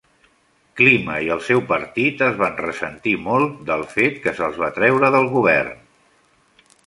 Klima 0.79 1.17
i 1.25 1.27
el 1.35 1.41
seu 1.49 1.59
partit 1.71 2.23
es 2.29 2.39
van 2.39 2.55
ressentir 2.63 3.13
molt 3.27 3.61
del 3.69 3.83
fet 3.93 4.17
que 4.23 4.33
s'els 4.39 4.59
va 4.65 4.71
treure 4.79 5.15
del 5.17 5.29
govern. 5.37 5.77